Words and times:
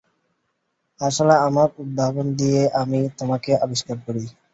আসলে, 0.99 1.33
আমার 1.47 1.69
উদ্ভাবন 1.79 2.27
দিয়েই 2.37 2.71
আমি 2.81 2.99
তোমাকে 3.19 3.51
আবিষ্কার 3.65 3.97
করি। 4.05 4.23